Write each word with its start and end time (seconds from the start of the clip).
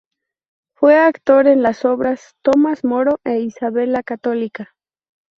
Fue 0.73 0.95
actor 0.97 1.45
en 1.45 1.61
las 1.61 1.85
obras 1.85 2.35
"Tomas 2.41 2.83
Moro" 2.83 3.19
e 3.23 3.41
"Isabel, 3.41 3.91
la 3.91 4.01
Católica". 4.01 4.73